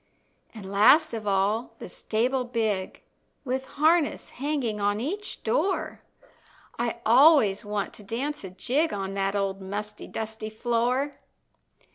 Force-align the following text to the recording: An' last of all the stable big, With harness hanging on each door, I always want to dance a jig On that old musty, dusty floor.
An' 0.55 0.63
last 0.63 1.13
of 1.13 1.27
all 1.27 1.75
the 1.77 1.87
stable 1.87 2.43
big, 2.43 3.03
With 3.45 3.65
harness 3.77 4.31
hanging 4.31 4.81
on 4.81 4.99
each 4.99 5.43
door, 5.43 6.01
I 6.79 7.01
always 7.05 7.63
want 7.63 7.93
to 7.93 8.03
dance 8.03 8.43
a 8.43 8.49
jig 8.49 8.93
On 8.93 9.13
that 9.13 9.35
old 9.35 9.61
musty, 9.61 10.07
dusty 10.07 10.49
floor. 10.49 11.19